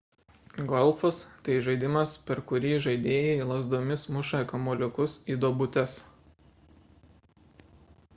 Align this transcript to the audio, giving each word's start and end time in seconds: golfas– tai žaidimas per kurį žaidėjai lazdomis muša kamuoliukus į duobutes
golfas– 0.69 1.17
tai 1.47 1.57
žaidimas 1.65 2.13
per 2.29 2.39
kurį 2.51 2.71
žaidėjai 2.85 3.45
lazdomis 3.51 4.05
muša 4.15 4.41
kamuoliukus 4.53 5.19
į 5.35 5.37
duobutes 5.45 5.99